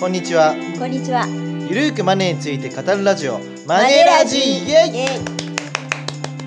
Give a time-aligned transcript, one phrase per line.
[0.00, 0.54] こんにちは。
[0.78, 1.26] こんにちは。
[1.68, 3.38] ゆるーくマネーについて語るラジオ。
[3.66, 4.86] マネラジイエ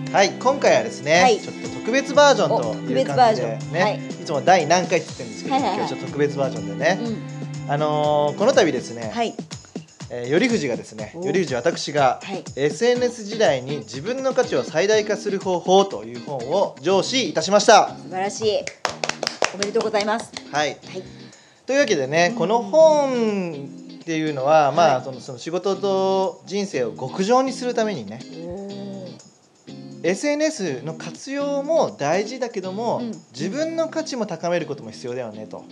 [0.09, 0.11] イ。
[0.11, 1.39] はい今回はですね、はい。
[1.39, 3.97] ちょっと特別バージョンおという感じでね、はい。
[3.97, 5.77] い、つも第何回って言ってるんですけど、はいはいはい。
[5.77, 7.71] 今日ちょっと特別バージョンでね、うん。
[7.71, 9.35] あのーこの度ですね、はい。
[10.09, 11.21] えー、頼藤がですねお。
[11.21, 12.43] 頼藤私が、はい。
[12.55, 17.95] SNS 時代に自分の価値を最大化する方法という本を上司いたしました。
[18.01, 18.59] 素晴らしい。
[19.53, 20.31] おめでとうございます。
[20.51, 20.69] はい。
[20.69, 21.22] はい。
[21.65, 23.67] というわけでね、この本
[24.01, 28.63] っていうのは、まあ、はいそのその仕事と人生を極上にするためにねお
[30.03, 33.11] SNS の活用も大事だけども、うん。
[33.31, 35.63] 自分の価値も高めることも必要だよねと。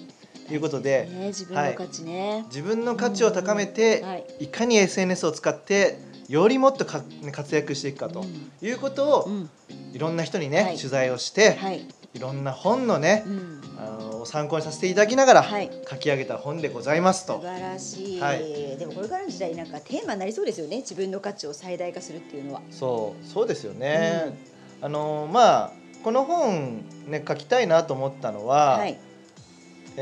[0.49, 2.43] いうことで、ね、自分の価値ね。
[2.47, 4.25] 自分の価値を高めて、はい。
[4.39, 5.97] いかに SNS を使って
[6.29, 8.25] よりもっと活躍していくかと
[8.61, 9.49] いうことを、うん。
[9.93, 10.77] いろんな人にね、はい。
[10.77, 11.85] 取材をして、はい。
[12.13, 13.61] い、ろんな本のねう、ん。
[13.77, 17.39] あの参考にさせていただきながら、はい書き上げた本でございますと。
[17.39, 18.19] 素晴らしい。
[18.19, 20.77] はいでもこれからの時代なんかテーマになりそうですよね。
[20.77, 22.61] 自分の価値を最大化するっていうのは。
[22.69, 24.37] そうそうですよね。
[24.81, 25.71] あのまあ
[26.03, 28.97] この本ね書きたいなと思ったのは、はい。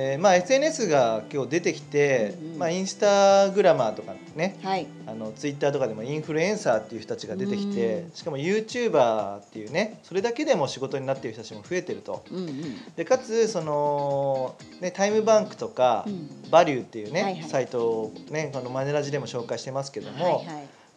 [0.02, 4.88] えーまあ SNS が今日出てきて、うんうんまあインスタグラマーとかね、はい。
[5.06, 12.24] あのツイッターとかでもインフルエンサーっていう人たちが出てきて、うんしかも YouTuber っていうね、それだけでも仕事になっている人たちも増えてると。
[12.32, 12.94] うんうん。
[12.96, 20.46] でかつそのねタイムバンクとか、うんバリューっていうね、はいはいサイトをねこのマネラジでも紹介してますけども、はいはい。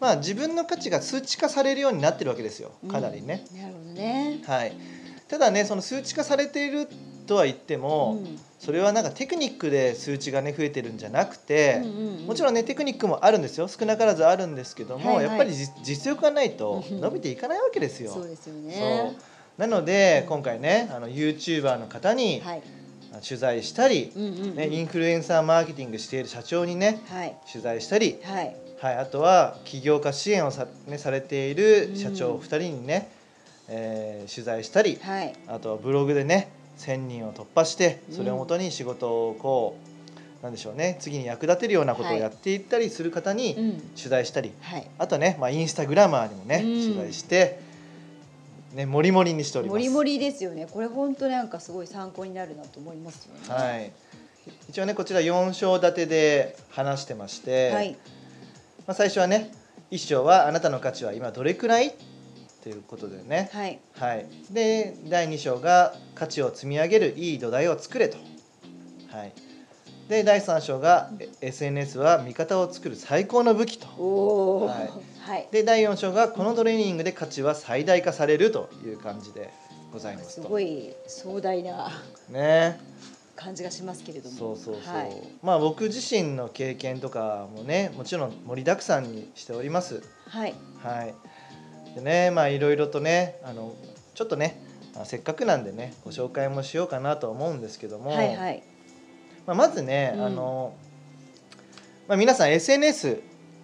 [0.00, 2.70] まあ自分の価値が数値化されるようになってるわけですよ。
[2.88, 3.44] かなりね。
[3.52, 3.60] うん。
[3.60, 4.40] なるほどね。
[4.46, 4.72] はい。
[5.28, 6.86] ただねその数値化されている
[7.26, 18.12] とは言っても、うんそれはなんかテクニックで数値がね増えてるんじゃなくて、うんうんうんもちろんねテクニックもあるんですよ少なからずあるんですけども、はいはいやっぱり実実力がないとうん伸びていかないわけですよ。
[18.12, 19.16] そうですよね。
[19.58, 22.62] なので今回ねあの YouTuber の方にはい。
[23.22, 27.36] 取材したり、インフルエンサーマーケティングしている社長にねはい。
[27.50, 28.56] 取材したり、はい。
[28.80, 33.10] はい、あとは起業家支援をさ,、ね、されている社長2人にね、
[33.68, 35.34] えー取材したり、はい。
[35.46, 39.76] あとはブログでね1,000人を突破してそれをもとに仕事をこ
[40.40, 43.80] う、なんでしょうね次に役立てるようなことをはいやっていったりする方にうん。
[43.96, 44.90] 取材したり、はい。
[44.98, 47.60] あとね、まあ、インスタグラマーにもね、うん取材して、
[48.74, 49.74] ね、もりもりにしております。
[49.74, 50.66] もりもりですよね。
[50.70, 53.40] これ本当なんかすごい参考になるなと思いますよね。
[53.48, 53.92] はい、
[54.68, 57.92] 一応ねこちら4章立てで話してまして、はい。
[58.86, 59.52] まあ、最初はね
[59.92, 61.94] 1章はあなたの価値は今どれくらい？
[62.62, 63.80] ということでね、はい。
[63.98, 68.16] はい、で第2章が価値を積み上げるいい土台を作れと、
[69.08, 69.32] はい、
[70.08, 73.86] で第3章がえ SNS は味方を作る最高の武器と。
[74.66, 74.90] ははいい。
[75.20, 75.48] はい。
[75.50, 79.52] で第4章がこのトレーニングで価値は最大化されるという感じで
[79.92, 81.90] ございますすとごい壮大な
[82.28, 82.78] ね
[83.34, 84.36] 感じがしますけれども。
[84.36, 85.22] そうそうそう、はい。
[85.42, 90.54] まあ僕自身の経験とかもねもちろん盛りだくさんにしておりますはい。
[90.80, 91.14] はい。
[91.94, 93.74] でね、まあいろいろとね、あの
[94.14, 94.60] ちょっとね、
[94.96, 98.62] あせっかくなんでね、ご紹介もしようかなと思うんですけども、はいはい。
[99.46, 100.74] まあまずね、うんあの
[102.08, 103.20] まあ皆さん SNS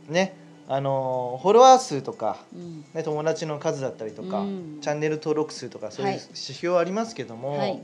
[0.08, 0.36] ね、
[0.68, 2.38] あのフォロワー数とか。
[2.54, 2.84] うん。
[2.94, 7.82] ね、友達の数だったりとか、うんチャンネル登録数とかそういうはい指標ありますけども、はい。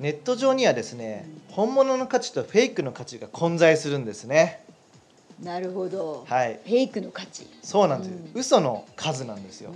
[0.00, 4.64] ネット上にはですね本物の価値とフェイクの価値が混在するんですね
[5.42, 6.24] なるほど。
[6.28, 7.46] はいフェイクの価値。
[7.62, 9.70] そうなんですよ、うん嘘の数なんですよ。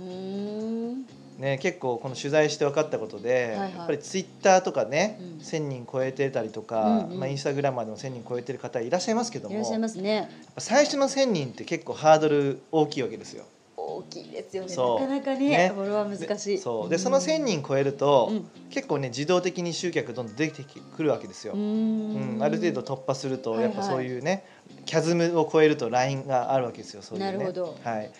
[1.39, 10.29] ね、結構この取材して分かったことで、はいはいやっぱりツイッターとかね、うん1,000人超えてたりとか、うんうんまあ、インスタグラマーでも1,000人超えてる方いらっしゃいますけどもいらっしゃいますね。
[10.57, 13.45] 最初の1,000人って結構ハードル大きいわけですよ。
[13.93, 14.75] 大きいですよね。
[14.75, 15.71] なかなかね、ね。
[15.73, 16.49] フォロワー難しい。
[16.57, 16.89] でそう。
[16.89, 18.47] でその1,000人超えると、うん。
[18.69, 20.63] 結構ね自動的に集客どんどん出て
[20.95, 21.53] くるわけですよ。
[21.53, 22.37] ううん。
[22.39, 22.43] ん。
[22.43, 23.71] ある程度突破すると、はいはい。
[23.71, 24.45] やっぱそういうね
[24.85, 27.31] キャズムを超えるとラインがあるわけですよそういうね。
[27.31, 27.77] なるほど。
[27.83, 28.11] はい、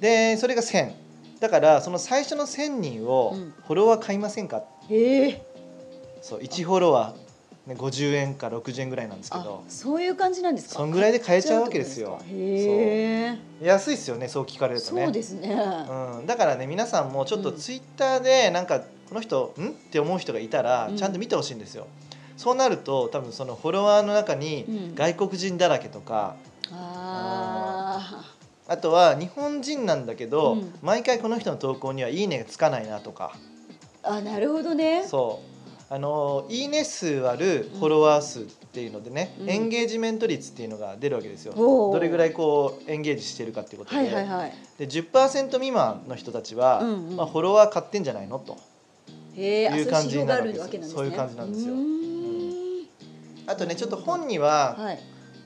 [0.00, 0.92] でそれが1,000
[1.40, 3.54] だからその最初の1,000人をうん。
[3.66, 5.42] フォロワー買いませんか、へえ。
[6.22, 7.29] そう1フォロワー、
[7.70, 10.74] ね、50円か60円ぐらいなんですけあど、そういう感じなんですか？
[10.74, 12.20] そんぐらいで買えちゃうわけですよ。
[12.28, 13.66] へえ。
[13.66, 15.04] 安いですよねそう聞かれるとね。
[15.04, 15.50] そうですね。
[16.18, 17.56] うん、だからね皆さんもちょっとうん。
[17.56, 19.68] ツイッターでなんかこの人ん？
[19.68, 20.96] って思う人がいたらうん。
[20.96, 21.86] ちゃんと見てほしいんですよ、
[22.36, 24.94] そうなると多分そのフォロワーの中にうん。
[24.94, 26.36] 外国人だらけとか、
[26.72, 28.24] あ
[28.68, 30.74] あとは日本人なんだけど、うん。
[30.82, 33.32] 毎回この人の投稿にはいいねがつかないなとか。
[34.02, 34.14] あ。
[34.14, 35.04] あ、なるほどね。
[35.06, 35.59] そう
[35.92, 39.50] あのいいね数割るフォロワー数っていうのでね、うん。
[39.50, 41.52] エンゲージメント率っていうのが出るわけですよ。
[41.54, 44.54] どれぐらいこうエンゲージしてるかっていうことで,、はいはいはい。
[44.78, 47.16] で10%未満の人たちは、うんうん。
[47.16, 48.38] まあ、フォロワー買ってんじゃないの？
[48.38, 48.56] と。
[49.36, 50.94] いう感じになるわけですね。
[50.94, 51.74] そういう感じなんですよ。
[53.48, 55.00] あとねちょっと本にははい。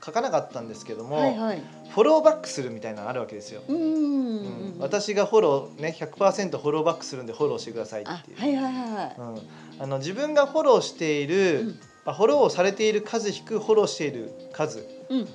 [0.05, 1.63] 書かなかったんですけども、はいはい。
[1.89, 3.63] フォローバックするみたいなのあるわけですよ。
[3.67, 8.37] うん私がフォローね100%フォローバックするんでフォローしてくださいっていう。
[8.37, 9.15] あはいはいはい。
[9.17, 11.79] うん、あの自分がフォローしている、うん。
[12.05, 15.27] まあ、フォローされている数引くフォローしている数うん。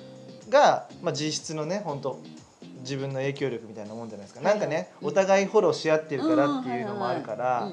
[0.49, 2.19] が、まあ、実質のね本当
[2.79, 4.59] 自分の影響力みたいなもんじゃないですか、はいはい。
[4.59, 7.71] なんかね、うんお互いフォローし合ってるからっていうのもあるから、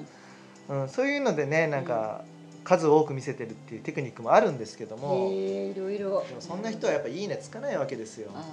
[0.68, 0.80] うん。
[0.82, 2.24] うん、そういうのでねなんか
[2.68, 6.22] 数多く見せてるっていうテクニックもあるんですけども、いろいろ。
[6.28, 8.30] でもそんな人はやっぱいいねつかないわけですよ。
[8.34, 8.44] あ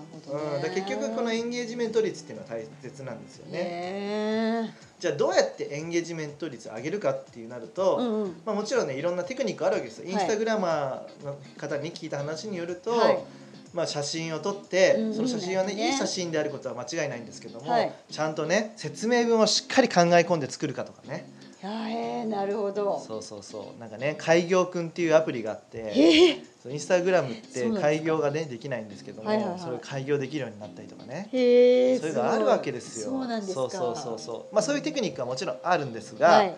[0.56, 3.60] うん、だ結局このエンゲージメント率っていうのは大切なんですよね。
[3.60, 8.42] ねじゃあどうやってエンゲージメント率上げるかっていうなると、うんうん。
[8.46, 10.06] まあ、もちろんねいろんなテクニックあるわけですよ。
[10.06, 10.14] はい。
[10.14, 13.20] インスタグラマーの方に聞いた話によると、はい。
[13.74, 15.88] まあ、写真を撮って、うんその写真はねいいね。
[15.88, 17.94] いい写真であることは間違いないんですけども、はい。
[18.10, 21.26] ちゃんとね説明文をしっかり考え込んで作るかとかね
[21.66, 23.00] いやへえなるほど。
[23.00, 23.80] そうそうそう。
[23.80, 29.60] なんかね開業くんっていうアプリがあってへえそうインスタグラムって開業がねできないんですけども、はいはいはい。
[29.60, 31.30] それを開業できるようになったりとかね。
[31.32, 33.10] へえそういうのがあるわけですよ。
[33.10, 33.54] そうなんですか。
[33.54, 34.54] そうそうそうそう。
[34.56, 36.56] まあそういうテクニックはもちろんあるんですが、はい。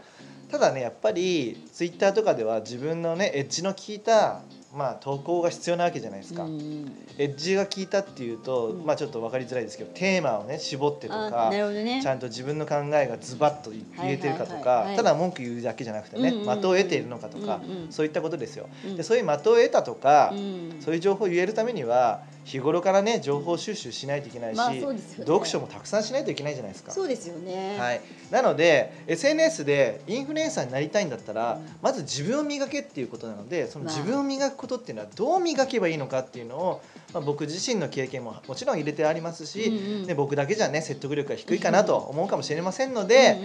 [0.52, 4.42] ただねやっぱりツイッターとかでは自分のねエッジの効いた
[4.78, 6.44] まあ投稿が必要なわけじゃないですか。
[6.44, 8.86] うんエッジが効いたっていうと、うん。
[8.86, 12.00] まあちょっと分かりづらいですけどテーマをね絞ってとあかね。
[12.02, 18.70] ちゃんと自分の考えがズバッと言えてるかとかただ文句言うだけじゃなくてね、的を得ているのかとか、うんうんそういったことですよ。
[18.86, 18.98] うん。
[18.98, 20.78] でそういう的を得たとか、うん。
[20.80, 24.82] そういう情報を言えるためには日頃からね情報収集しないといけないし、まあね。
[25.20, 26.94] 読書もたくさんしないといけないじゃないですか。
[26.94, 27.78] そうですよね。
[27.78, 28.02] はい、
[28.32, 33.94] なので SNS でインフルエンサーになりたいんだったら、うんまず自分を磨けっていうことなのでそのまあ。
[33.94, 36.82] 自分を磨くことっていうのはどう磨けばいいのかっていうのを、
[37.14, 40.08] まあ、僕自身の経験ももちろん入れてありますし、うんうん。
[40.08, 43.38] ね、僕だけじゃね説得力が低いかなと思うかもしれませんので、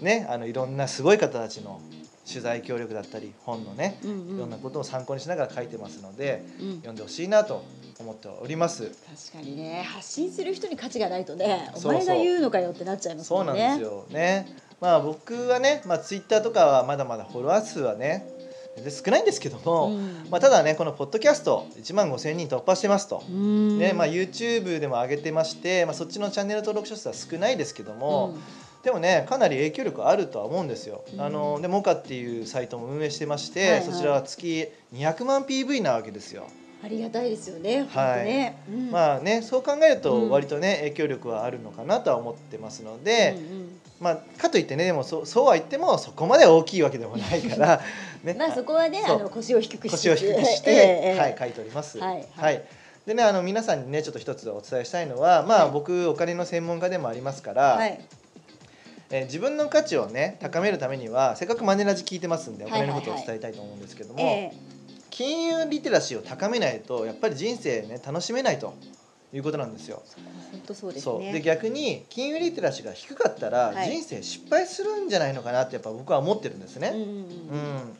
[0.00, 1.80] ね、あのいろんなすごい方たちの
[2.28, 4.16] 取材協力だったり本のねうんうん。
[4.28, 6.74] うんいろんなことを参考にしながら書いてますのでうん。
[6.76, 7.64] 読んでほしいなと
[7.98, 8.92] 思っております。
[9.32, 9.82] 確かにね。
[9.88, 11.92] 発信する人に価値がないとねおそうそう。
[11.94, 13.68] 前が言うのかよってなっちゃいますそうもんね。
[13.68, 14.56] なんですよね。
[14.80, 18.28] まあ僕はね、まあツイッターとかはまだまだフォロワー数はね
[18.90, 23.22] 少ないんですけども、うんまあただねこのポッドキャスト1万5千人突破してますと。
[23.28, 28.36] うんねまあ YouTube でも上げてまして、まあそっちのチャンネル登録者数は少ないですけども、
[28.82, 31.04] でもねかなり影響力あるとは思うんですよ。
[31.12, 36.46] うんあのでモカっていうサイトも運営してまして、はいはいそちらは月200万 PV なわけですよ。
[36.82, 38.24] ありがたいですよねはい。
[38.24, 38.62] ね。
[38.70, 38.90] うん。
[38.90, 40.00] まあねそう考えるうん。
[40.00, 43.34] と割とね影響力はあるのかなとは思ってますので。
[43.36, 43.80] うんうん。
[44.00, 47.80] まあ、かといってねでもそうそうは言ってもそこまで大きいわけでもないから、
[48.22, 48.34] ね。
[48.38, 49.96] まあそこはねあの腰を低くして。
[49.96, 50.70] 腰を低くして、
[51.02, 51.98] えはい、書いております。
[51.98, 52.62] はいはい。
[53.06, 58.00] でねあの皆さんにねちょっと一つお伝えしたいのは、まあ、はい僕お金の専門家でもありますから、はい。
[59.10, 63.00] えー自分の価値をね高めるためにはせっかくマネラジ聞いてますんでおはいはいはい。
[63.00, 64.52] 金のことを伝えたいと思うんですけども、え
[65.18, 68.72] 金融リテラシーを高めないとやっぱり人生ね楽しめないと
[69.32, 70.00] いうことなんですよ。
[70.52, 76.92] 本当そうですそうねで逆に金融リテラシーが低かったら、はい人生失敗するんじゃないのかなってやっぱ僕は思ってるんですね。
[76.94, 77.96] うんうんうんうん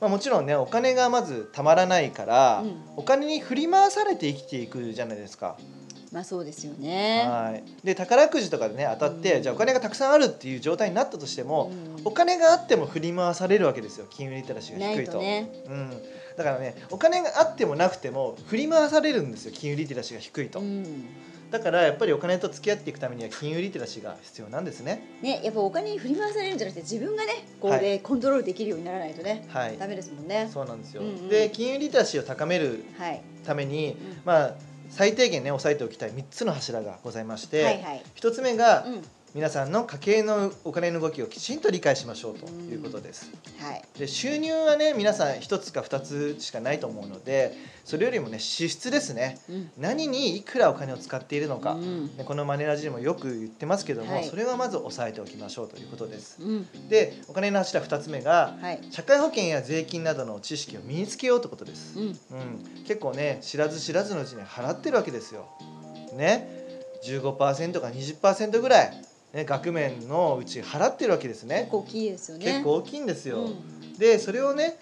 [0.00, 5.56] まあ、もちろんねお金がまずたまらないから、うんお金に振り回されて生きていくじゃないですか。
[6.12, 7.24] まあそうですよね。
[7.28, 9.42] はい、で宝くじとかでね当たって、うん。
[9.42, 12.02] じゃあお金がたくさんあるっていう状態になったとしても、うん。
[12.04, 15.12] お金があっても振り回されるわけですよ金融リテラシーが低いと。
[15.12, 15.50] とね。
[15.66, 15.90] うん、
[16.36, 20.60] だからねお金があってもなくても振り回されるんですよ金融リテラシーが低いと。
[20.60, 20.84] うん。
[21.50, 25.02] だからやっぱりお金と付き合っていくためには金融リテラシーが必要なんですね。
[25.22, 29.78] ねやっぱお金に振り回されるんじゃなくて自分がねこうはでコントロールできるようにならないとねはい。
[29.78, 30.48] ダメですもんね。
[30.52, 31.28] そうなんですよ、うんうん。
[31.28, 33.22] で金融リテラシーを高めるはい。
[33.46, 34.20] ために、うん。
[34.26, 34.54] まあ
[34.90, 38.02] 最低限ね押さえておきたい3つの柱がございまして、はいはい。
[38.16, 39.02] 1つ目が、うん
[39.34, 43.30] 皆さんの家計のお金の動きをきちんと理解しましょうということです。
[43.60, 43.82] はい。
[43.98, 47.52] で収入はね皆さん1つか2つしかないと思うので
[47.84, 49.38] それよりもね支出ですね。
[49.50, 49.70] うん。
[49.78, 52.16] 何にいくらお金を使っているのか、うん。
[52.16, 54.24] ねこのマネラジでもよく言ってますけども、はい。
[54.24, 56.38] それはまず押さえておきましょうということです。
[56.40, 56.88] うん。
[56.88, 58.80] でお金の柱2つ目がはい。
[58.90, 61.98] 社会保険や税金などの知識を身につけようということです。
[61.98, 62.06] うん。
[62.06, 62.14] うん、
[62.86, 65.48] 結構ね知らず知らずのうちに払ってるわけですよ。
[66.14, 66.56] ね。
[67.04, 71.70] 15%か20%ぐらい、ね、額面のうち払ってるわけですね結。
[71.70, 73.40] 構大きいですよね結構大きいんですよ。
[73.44, 74.78] うんでそれをね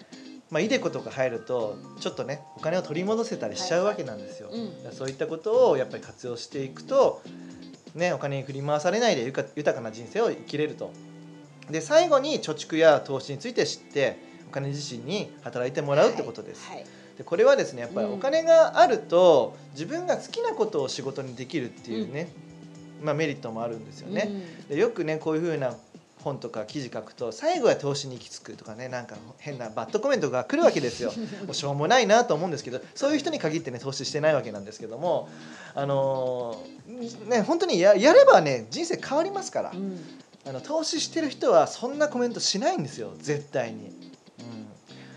[0.49, 4.49] まあ、イデコとか入るとちょっとねお金を取り戻せたりしちゃうわけなんですよ。
[4.51, 7.21] うんだからそういったことをやっぱり活用していくと、
[7.95, 10.91] ね、お金に振り回されないで豊かな人生を生きれると。
[11.69, 16.65] で最後に貯蓄や投資について知ってお金自身に働いてもらうってことです。
[16.69, 16.85] はい
[17.17, 22.29] でこれはですねやっぱりうんお金があると自分が好きなことを仕事にできるっていうね、
[23.01, 24.29] まあ、メリットもあるんですよね。
[24.69, 25.75] でよくねこういうふうな
[26.23, 31.11] 本とか記事書くと最後は投資に行き着くとかねなんか変なバッドコメントが来るわけですよ。
[31.45, 35.29] もうしょうもないなと思うんですけどそういう人に限ってね投資してないわけなんですけども
[35.73, 39.71] あのーね本当にややればね人生変わりますから。
[39.71, 39.99] うん。
[40.45, 43.93] あの投資してる人はそんなコメントしないんですよ絶対に、うん。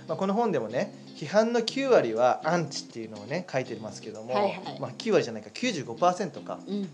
[0.09, 4.81] まあ、この本でもね批判の9割はアンチっていうのをね書いてますけども、はいはい。
[4.81, 6.59] まあ、9割じゃないか95%か。
[6.67, 6.91] うん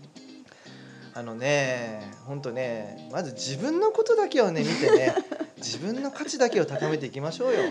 [1.17, 5.15] あのね本当ねまず自分のことだけをね見てね
[5.57, 7.63] 自分の価値だけを高めていきましょうよ。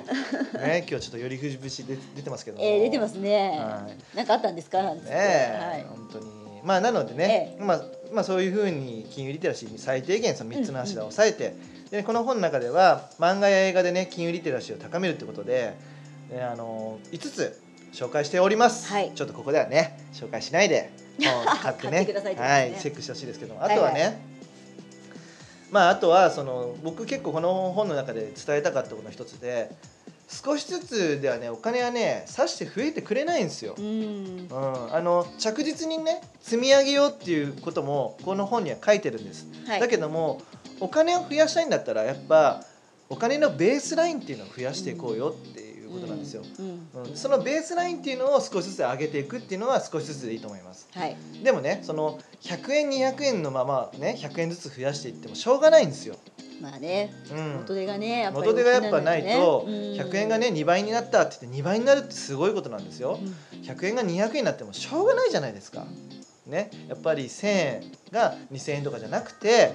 [0.59, 2.65] ね今日ちょっとよりふじ節出出てますけども。
[2.65, 4.17] えー、出てますね、はい。
[4.17, 4.83] なんかあったんですか？
[4.83, 5.85] なんねえ、はい。
[5.89, 6.27] 本当に。
[6.65, 11.55] まあなのでね、まあまあそういうふうに金融リテラシーに最低限その3つの柱を押さえて、
[11.93, 15.75] でこの本の中では漫画や映画でね金融リテラシーを高めるってことで、
[16.33, 17.61] ね、あの5つ
[17.93, 19.13] 紹介しております、はい。
[19.15, 21.91] ちょっとここではね紹介しないで買ってね。
[21.91, 23.65] 買ってくださいってことはい、チェックしてほしいですけども。
[23.65, 24.19] あとはね、はいは
[25.71, 29.71] まああとはその僕結構この本の中で伝えたかったことの一つで
[30.29, 33.75] 少しずつではねお金はねさして増えてくれないんですよ。
[33.79, 33.85] うん。
[33.85, 39.81] うん、あの着実にね積み上げようっていうこともこの本には書いてるんです、はい。
[39.81, 40.43] だけども
[40.81, 42.63] お金を増やしたいんだったらやっぱ
[43.09, 45.66] お金のベースラインっていうのを増やしていこうよっていう
[45.97, 47.17] ことなんですよ、うんうん。
[47.17, 50.89] そのベースラインっていうのを少しずつ上げていくっていうのは少しずつでいいと思います。
[50.93, 51.17] はい。
[51.43, 56.17] でもねその100円200円のままね100円ずつ増やしていってもしょうがないんですよ、
[56.61, 60.11] まあねうん、元手がねやっぱり元手がやっぱないと大きんだよね。
[60.11, 63.19] 100円がね2倍になったって言って2倍になるってすごいことなんですよ。
[63.23, 63.61] うん。
[63.61, 65.87] 100円が200円になってもしょうがないじゃないですか。
[66.47, 69.73] ね、やっぱり1,000円が2,000円とかじゃなくて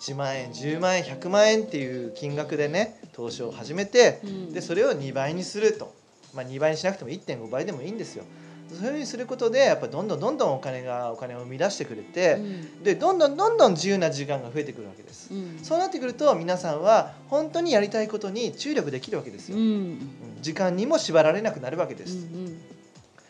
[0.00, 5.94] 1万円10万円100万円っていう金額でね投資を始めてうんでそれを2倍にすると、
[6.34, 8.24] まあ、2倍にしなくても1.5倍でもいいんですよ。
[8.70, 12.38] そういうふうにすることでやっぱどんどんどんどんお金がお金を生み出してくれて
[12.82, 15.32] でどんどんどんどん自由な時間が増えてくるわけです。
[15.32, 19.58] うんそうなってくると皆さんは本当にやりたいことに注力できるわけですよ。
[19.58, 19.98] うんうん
[20.40, 22.16] 時間にも縛られなくなるわけです。
[22.16, 22.60] うん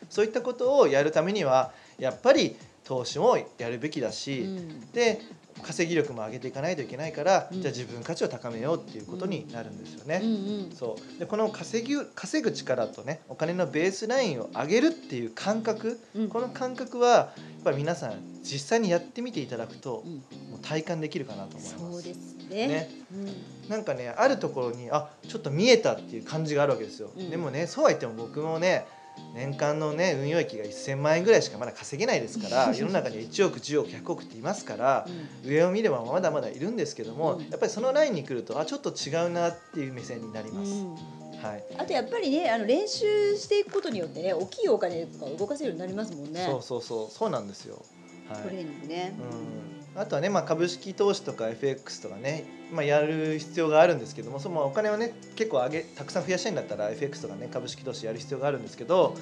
[0.09, 5.21] そういったことをやるためにはやっぱり投資もやるべきだうし、んで
[5.63, 7.63] 稼ぎ力も上げていかないといけないから、うん。
[7.63, 10.21] じゃあ自分価値を高めようっていうことになるんですよね。
[10.23, 10.35] うんう
[10.69, 11.19] んそう。
[11.19, 16.29] でこの稼ぎ稼ぐ力とねお金のベースラインを上げるっていう感覚、うん。
[16.29, 20.13] この感覚はやっぱり皆さん実際にやってみていただくと、うん。
[20.51, 21.79] もう体感できるかなと思います。
[21.79, 22.69] そうですね。
[22.69, 22.91] ね。
[23.13, 23.69] うん。
[23.71, 27.31] なんかねあるところにあちょっと見えたっていう感じがあるわけですよ、うん。
[27.31, 28.87] でもねそうは言っても僕もね
[29.35, 35.07] 年間のね運用益が1000万円ぐらいしかまだ稼げないですから 世の中には1億10億100億っていますから
[35.45, 37.51] 上を見ればまだまだいるんですけども、うん。
[37.51, 40.95] やっぱりそのラインに来るとあちょっと違うなっていう目線になります、うん。
[41.43, 46.47] はい、あとやっぱりねあの練習していくことによってね大きいお金とか動かせるようになりますもんね。
[46.47, 47.11] そうそうそう。
[47.11, 47.85] そうなんですよ。
[48.29, 48.43] はい。
[48.43, 49.15] トレーニングね。
[49.19, 59.17] うん、あとはね、まあ、株式投資とか FX とかね、まあ、やる必要があるんですけどもそのお金をね結構上げたくさん増やしたいんだったら FX とかね株式投資やる必要があるんですけど、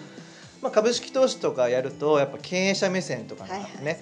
[0.62, 3.98] まあ、株式投資とかやるとやっぱ経営者目線とかね、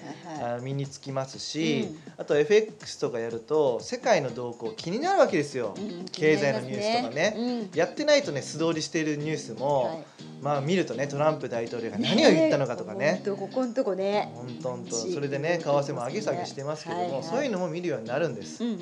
[0.61, 1.97] 身につきますし、うん。
[2.17, 7.35] あと FX とかやると世界の動向気になるわけですよ、うん経済のニュースとかね。
[7.35, 7.77] うん。
[7.77, 13.21] やってないとね素通りしているニュースも、はいまあ見るとねトランプ大統領が何を言ったのかとかね。
[13.25, 14.31] ほんとここんとこね。
[14.35, 14.95] 本当本当。
[14.95, 18.79] それでね為替も上げ下げしてますけども、そういうのも見るようになるんです、うん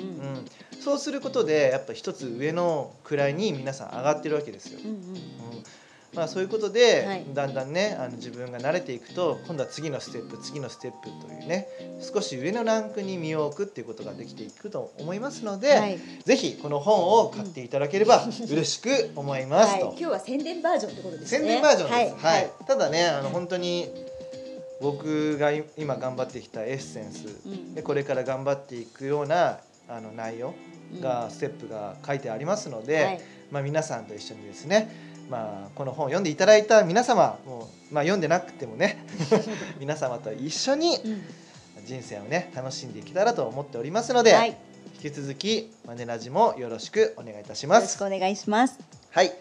[0.80, 5.62] そうすることでやっぱ一つ上の位に皆さん上がってるわけですよ、うん
[6.14, 7.24] まあ、そういうことで、はい。
[7.32, 11.68] だんだんねあの自分が慣れていくと今度は次のステップ次のステップというね
[12.00, 15.98] 少し上のランクに身を置くっていうことができていくと思いますので、はい。
[16.24, 19.88] ぜひこの本を買っていただければ 嬉しく思いますと。
[19.88, 19.96] はい。
[19.96, 21.38] 今日は宣伝バージョンってことですね。
[21.38, 22.24] 宣伝バージョンです。
[22.24, 22.40] はい。
[22.40, 22.50] はい。
[22.66, 23.88] ただね、あの本当に
[24.80, 27.74] 僕がい今頑張ってきたエッセンスうん。
[27.74, 30.54] でこれから頑張っていくようなあの内容
[31.00, 33.20] が、ステップが書いてありますので、はい。
[33.50, 39.06] まあ皆さんと一緒にですね、まあこの本を読んでいただいた皆様もまあ読んでなくてもね、
[39.78, 41.22] 皆様と一緒にうん。
[41.86, 44.50] 人生をね楽しんでいけたらと思っておりますので、はい。
[44.50, 44.54] よ
[45.02, 47.82] 引き続きマネラジもよろしくお願いいたします。
[47.82, 48.14] ろしく。
[48.14, 48.78] お願いします。
[49.10, 49.32] はい、